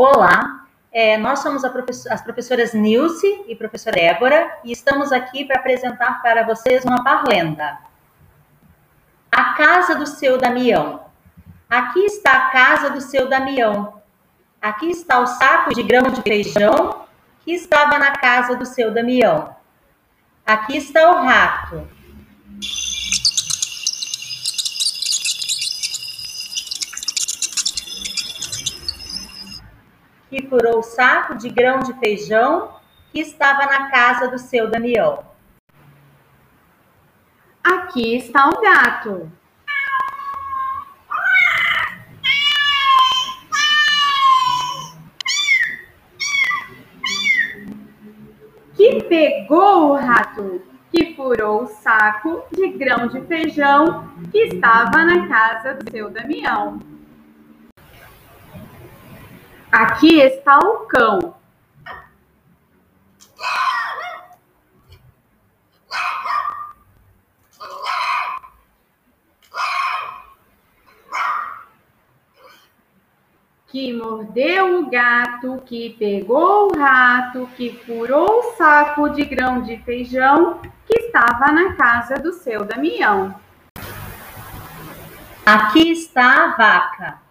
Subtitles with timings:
[0.00, 5.58] Olá, é, nós somos professor, as professoras Nilce e professora Débora e estamos aqui para
[5.58, 7.80] apresentar para vocês uma parlenda.
[9.28, 11.02] A casa do seu Damião.
[11.68, 14.00] Aqui está a casa do seu Damião.
[14.62, 17.04] Aqui está o saco de grão de feijão
[17.40, 19.52] que estava na casa do seu Damião.
[20.46, 21.88] Aqui está o rato.
[30.28, 32.76] Que furou o saco de grão de feijão
[33.12, 35.24] que estava na casa do seu Damião.
[37.64, 39.30] Aqui está o gato.
[48.76, 55.26] Que pegou o rato, que furou o saco de grão de feijão que estava na
[55.26, 56.97] casa do seu Damião.
[59.70, 61.34] Aqui está o cão.
[73.66, 79.76] Que mordeu o gato, que pegou o rato, que furou o saco de grão de
[79.84, 83.38] feijão que estava na casa do seu Damião.
[85.44, 87.27] Aqui está a vaca.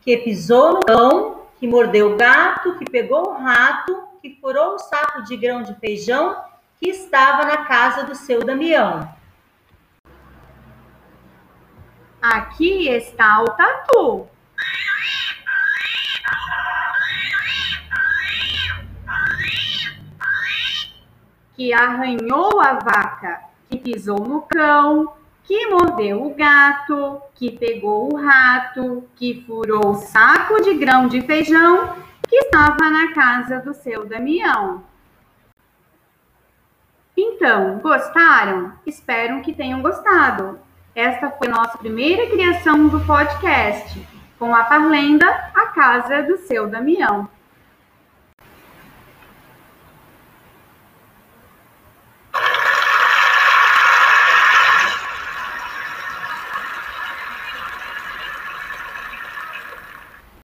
[0.00, 4.78] Que pisou no cão, que mordeu o gato, que pegou o rato, que furou o
[4.78, 6.36] saco de grão de feijão
[6.78, 9.12] que estava na casa do seu Damião.
[12.20, 14.28] Aqui está o tatu.
[21.54, 25.12] Que arranhou a vaca, que pisou no cão,
[25.48, 31.22] que mordeu o gato, que pegou o rato, que furou o saco de grão de
[31.22, 31.96] feijão
[32.28, 34.84] que estava na casa do seu Damião.
[37.16, 38.74] Então, gostaram?
[38.84, 40.60] Espero que tenham gostado.
[40.94, 44.06] Esta foi nossa primeira criação do podcast,
[44.38, 47.26] com a parlenda A Casa do Seu Damião.